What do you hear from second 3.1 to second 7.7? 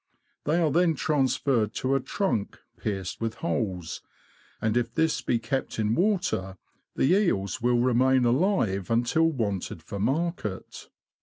with holes, and if this be kept in water, the eels